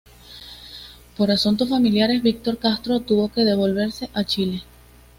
[1.15, 4.63] Por asuntos familiares, "Víctor Castro" tuvo que devolverse a Chile.